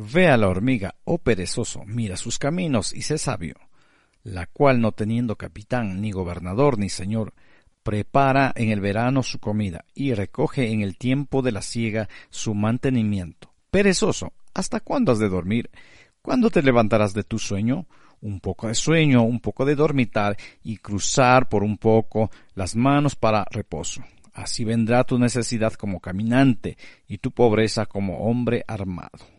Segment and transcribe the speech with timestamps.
[0.00, 3.56] Ve a la hormiga, oh perezoso, mira sus caminos y sé sabio,
[4.22, 7.34] la cual no teniendo capitán, ni gobernador, ni señor,
[7.82, 12.54] prepara en el verano su comida y recoge en el tiempo de la siega su
[12.54, 13.52] mantenimiento.
[13.72, 15.68] Perezoso, ¿hasta cuándo has de dormir?
[16.22, 17.88] ¿Cuándo te levantarás de tu sueño?
[18.20, 23.16] Un poco de sueño, un poco de dormitar y cruzar por un poco las manos
[23.16, 24.04] para reposo.
[24.32, 29.37] Así vendrá tu necesidad como caminante y tu pobreza como hombre armado.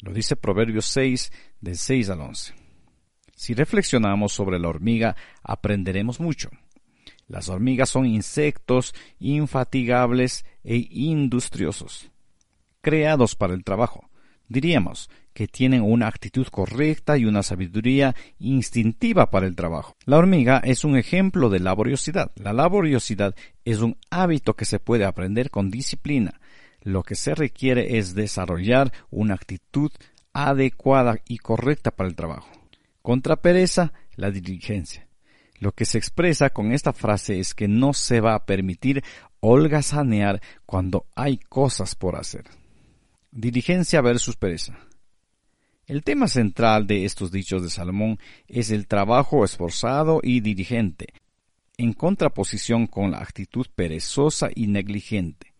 [0.00, 2.54] Lo dice Proverbios 6, del 6 al 11.
[3.34, 6.50] Si reflexionamos sobre la hormiga, aprenderemos mucho.
[7.26, 12.10] Las hormigas son insectos infatigables e industriosos,
[12.80, 14.08] creados para el trabajo.
[14.48, 19.94] Diríamos que tienen una actitud correcta y una sabiduría instintiva para el trabajo.
[20.06, 22.32] La hormiga es un ejemplo de laboriosidad.
[22.34, 26.40] La laboriosidad es un hábito que se puede aprender con disciplina,
[26.88, 29.92] lo que se requiere es desarrollar una actitud
[30.32, 32.50] adecuada y correcta para el trabajo.
[33.02, 35.06] Contra pereza, la diligencia.
[35.60, 39.02] Lo que se expresa con esta frase es que no se va a permitir
[39.40, 42.44] holgazanear cuando hay cosas por hacer.
[43.30, 44.78] Diligencia versus pereza.
[45.86, 51.08] El tema central de estos dichos de Salomón es el trabajo esforzado y diligente,
[51.76, 55.52] en contraposición con la actitud perezosa y negligente.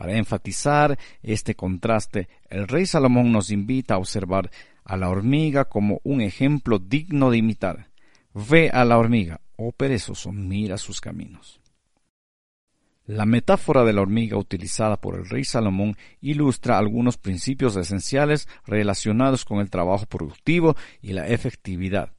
[0.00, 4.50] Para enfatizar este contraste, el rey Salomón nos invita a observar
[4.82, 7.90] a la hormiga como un ejemplo digno de imitar.
[8.32, 11.60] Ve a la hormiga, oh perezoso, mira sus caminos.
[13.04, 19.44] La metáfora de la hormiga utilizada por el rey Salomón ilustra algunos principios esenciales relacionados
[19.44, 22.10] con el trabajo productivo y la efectividad.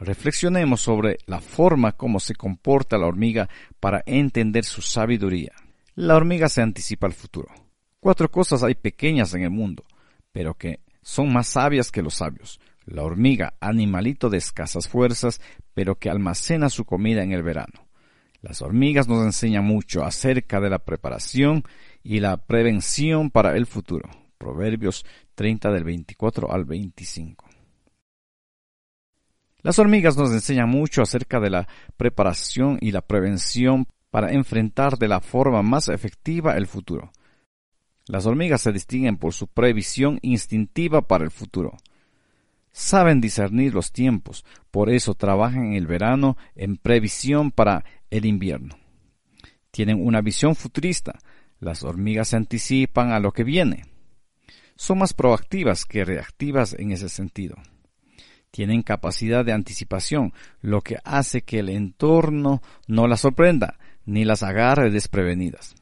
[0.00, 5.52] Reflexionemos sobre la forma como se comporta la hormiga para entender su sabiduría.
[5.94, 7.48] La hormiga se anticipa al futuro.
[7.98, 9.84] Cuatro cosas hay pequeñas en el mundo,
[10.32, 12.60] pero que son más sabias que los sabios.
[12.86, 15.40] La hormiga, animalito de escasas fuerzas,
[15.74, 17.86] pero que almacena su comida en el verano.
[18.40, 21.64] Las hormigas nos enseñan mucho acerca de la preparación
[22.02, 24.08] y la prevención para el futuro.
[24.38, 27.46] Proverbios 30 del 24 al 25.
[29.62, 31.68] Las hormigas nos enseñan mucho acerca de la
[31.98, 37.12] preparación y la prevención para enfrentar de la forma más efectiva el futuro.
[38.06, 41.76] Las hormigas se distinguen por su previsión instintiva para el futuro.
[42.72, 48.76] Saben discernir los tiempos, por eso trabajan en el verano en previsión para el invierno.
[49.70, 51.18] Tienen una visión futurista.
[51.60, 53.84] Las hormigas se anticipan a lo que viene.
[54.76, 57.56] Son más proactivas que reactivas en ese sentido.
[58.50, 64.42] Tienen capacidad de anticipación, lo que hace que el entorno no las sorprenda, ni las
[64.42, 65.74] agarre desprevenidas.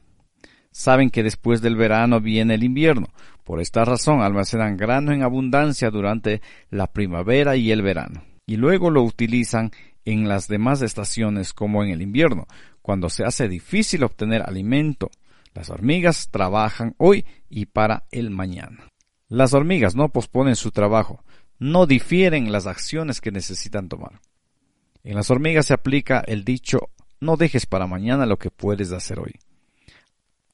[0.71, 3.07] Saben que después del verano viene el invierno.
[3.43, 8.23] Por esta razón almacenan grano en abundancia durante la primavera y el verano.
[8.45, 9.71] Y luego lo utilizan
[10.05, 12.47] en las demás estaciones como en el invierno,
[12.81, 15.09] cuando se hace difícil obtener alimento.
[15.53, 18.89] Las hormigas trabajan hoy y para el mañana.
[19.27, 21.23] Las hormigas no posponen su trabajo,
[21.59, 24.21] no difieren las acciones que necesitan tomar.
[25.03, 29.19] En las hormigas se aplica el dicho no dejes para mañana lo que puedes hacer
[29.19, 29.35] hoy.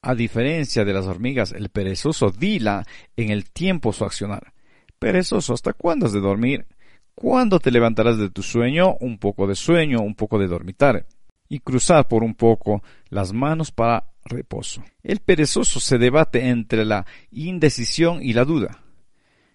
[0.02, 4.52] A diferencia de las hormigas, el perezoso dila en el tiempo su accionar.
[4.98, 6.66] Perezoso, ¿hasta cuándo has de dormir?
[7.14, 8.96] ¿Cuándo te levantarás de tu sueño?
[9.00, 11.06] Un poco de sueño, un poco de dormitar.
[11.48, 14.84] Y cruzar por un poco las manos para reposo.
[15.02, 18.82] El perezoso se debate entre la indecisión y la duda.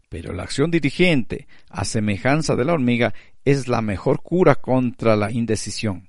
[0.10, 3.14] Pero la acción dirigente, a semejanza de la hormiga,
[3.46, 6.08] es la mejor cura contra la indecisión.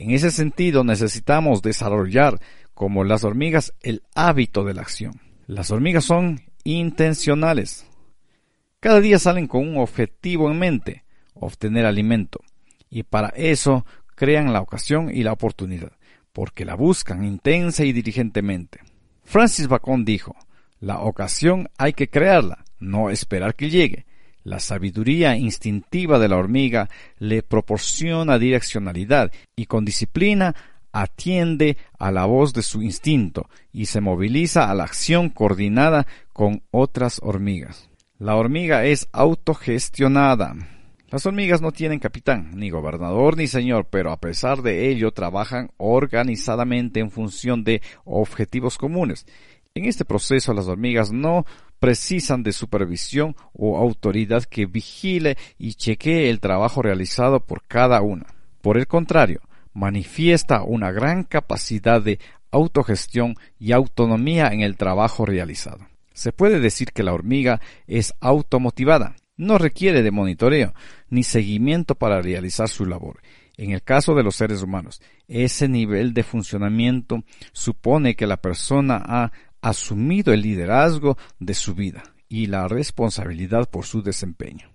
[0.00, 2.40] En ese sentido necesitamos desarrollar,
[2.72, 5.20] como las hormigas, el hábito de la acción.
[5.46, 7.84] Las hormigas son intencionales.
[8.80, 11.04] Cada día salen con un objetivo en mente,
[11.34, 12.40] obtener alimento,
[12.88, 15.92] y para eso crean la ocasión y la oportunidad,
[16.32, 18.80] porque la buscan intensa y diligentemente.
[19.22, 20.34] Francis Bacon dijo,
[20.78, 24.06] la ocasión hay que crearla, no esperar que llegue.
[24.42, 26.88] La sabiduría instintiva de la hormiga
[27.18, 30.54] le proporciona direccionalidad y con disciplina
[30.92, 36.62] atiende a la voz de su instinto y se moviliza a la acción coordinada con
[36.70, 37.90] otras hormigas.
[38.18, 40.54] La hormiga es autogestionada.
[41.10, 45.70] Las hormigas no tienen capitán, ni gobernador, ni señor, pero a pesar de ello trabajan
[45.76, 49.26] organizadamente en función de objetivos comunes.
[49.74, 51.44] En este proceso las hormigas no
[51.78, 58.26] precisan de supervisión o autoridad que vigile y chequee el trabajo realizado por cada una.
[58.60, 59.40] Por el contrario,
[59.72, 62.18] manifiesta una gran capacidad de
[62.50, 65.86] autogestión y autonomía en el trabajo realizado.
[66.12, 70.74] Se puede decir que la hormiga es automotivada, no requiere de monitoreo
[71.08, 73.20] ni seguimiento para realizar su labor.
[73.56, 77.22] En el caso de los seres humanos, ese nivel de funcionamiento
[77.52, 83.84] supone que la persona ha asumido el liderazgo de su vida y la responsabilidad por
[83.84, 84.70] su desempeño.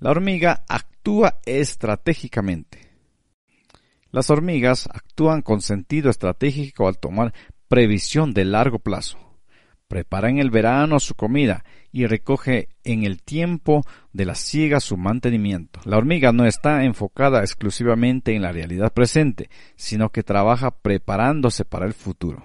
[0.00, 2.88] La hormiga actúa estratégicamente.
[4.10, 7.34] Las hormigas actúan con sentido estratégico al tomar
[7.68, 9.18] previsión de largo plazo.
[9.86, 13.82] Prepara en el verano su comida y recoge en el tiempo
[14.12, 15.80] de la siega su mantenimiento.
[15.84, 21.86] La hormiga no está enfocada exclusivamente en la realidad presente, sino que trabaja preparándose para
[21.86, 22.42] el futuro.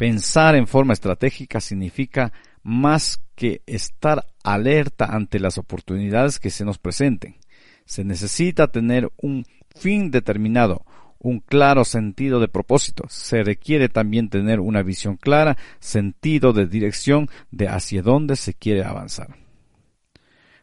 [0.00, 2.32] Pensar en forma estratégica significa
[2.62, 7.36] más que estar alerta ante las oportunidades que se nos presenten.
[7.84, 9.44] Se necesita tener un
[9.76, 10.86] fin determinado,
[11.18, 13.04] un claro sentido de propósito.
[13.10, 18.82] Se requiere también tener una visión clara, sentido de dirección de hacia dónde se quiere
[18.84, 19.36] avanzar.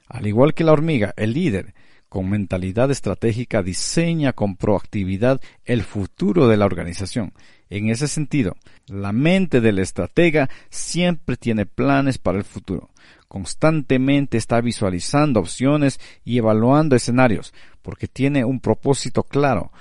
[0.08, 1.76] Al igual que la hormiga, el líder
[2.10, 7.34] con mentalidad estratégica diseña con proactividad el futuro de la organización.
[7.70, 8.56] En ese sentido,
[8.88, 12.90] la mente del estratega siempre tiene planes para el futuro.
[13.28, 19.72] Constantemente está visualizando opciones y evaluando escenarios, porque tiene un propósito claro.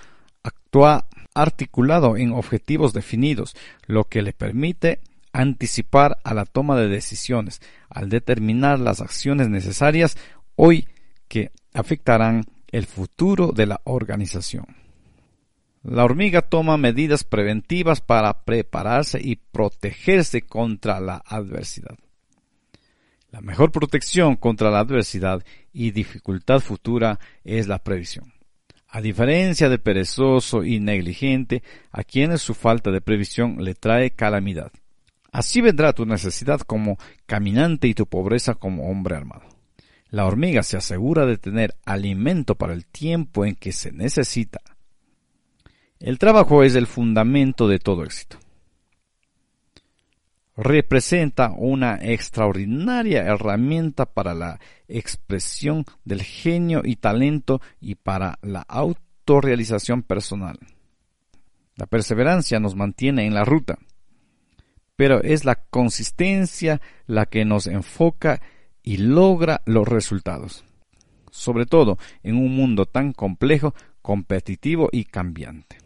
[0.42, 3.54] Actúa articulado en objetivos definidos,
[3.86, 5.00] lo que le permite
[5.32, 10.16] anticipar a la toma de decisiones al determinar las acciones necesarias
[10.56, 10.88] hoy
[11.76, 14.66] afectarán el futuro de la organización.
[15.82, 21.96] La hormiga toma medidas preventivas para prepararse y protegerse contra la adversidad.
[23.30, 28.32] La mejor protección contra la adversidad y dificultad futura es la previsión.
[28.88, 31.62] A diferencia del perezoso y negligente,
[31.92, 34.72] a quienes su falta de previsión le trae calamidad.
[35.30, 39.55] Así vendrá tu necesidad como caminante y tu pobreza como hombre armado.
[40.10, 44.60] La hormiga se asegura de tener alimento para el tiempo en que se necesita.
[45.98, 48.38] El trabajo es el fundamento de todo éxito.
[50.56, 54.58] Representa una extraordinaria herramienta para la
[54.88, 60.58] expresión del genio y talento y para la autorrealización personal.
[61.76, 63.78] La perseverancia nos mantiene en la ruta,
[64.96, 68.40] pero es la consistencia la que nos enfoca
[68.86, 70.64] y logra los resultados.
[71.30, 75.78] Sobre todo en un mundo tan complejo, competitivo y cambiante.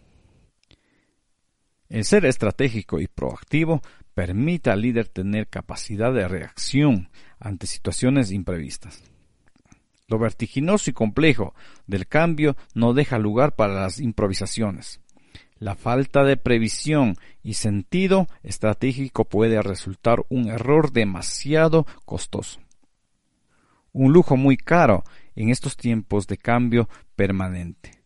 [1.89, 3.81] El ser estratégico y proactivo
[4.15, 7.09] permite al líder tener capacidad de reacción
[7.41, 9.03] ante situaciones imprevistas.
[10.07, 11.55] Lo vertiginoso y complejo
[11.87, 15.01] del cambio no deja lugar para las improvisaciones.
[15.59, 22.61] La falta de previsión y sentido estratégico puede resultar un error demasiado costoso
[23.93, 25.05] un lujo muy caro
[25.35, 28.01] en estos tiempos de cambio permanente.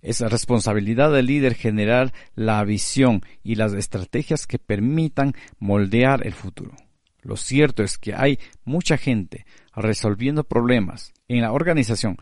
[0.00, 6.76] Es responsabilidad del líder generar la visión y las estrategias que permitan moldear el futuro.
[7.22, 12.18] Lo cierto es que hay mucha gente resolviendo problemas en la organización,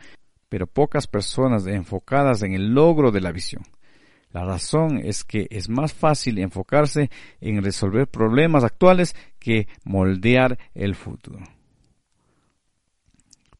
[0.48, 3.64] pero pocas personas enfocadas en el logro de la visión.
[4.32, 7.10] La razón es que es más fácil enfocarse
[7.40, 11.40] en resolver problemas actuales que moldear el futuro.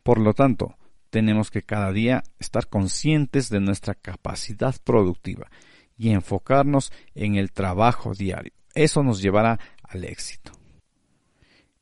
[0.02, 0.76] Por lo tanto,
[1.10, 5.50] tenemos que cada día estar conscientes de nuestra capacidad productiva
[5.98, 8.52] y enfocarnos en el trabajo diario.
[8.74, 10.52] Eso nos llevará al éxito.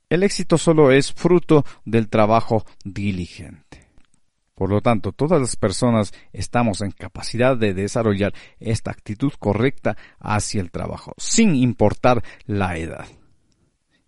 [0.08, 3.89] El éxito solo es fruto del trabajo diligente.
[4.60, 10.60] Por lo tanto, todas las personas estamos en capacidad de desarrollar esta actitud correcta hacia
[10.60, 13.06] el trabajo, sin importar la edad.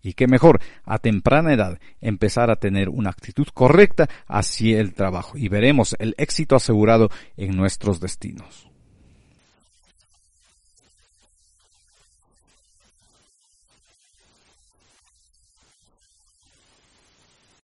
[0.03, 5.39] Y qué mejor, a temprana edad, empezar a tener una actitud correcta hacia el trabajo
[5.39, 8.69] y veremos el éxito asegurado en nuestros destinos.